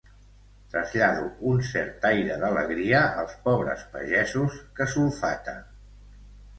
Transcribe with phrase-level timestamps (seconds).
[0.69, 5.67] Trasllado un cert aire d'alegria als pobres pagesos que sulfaten.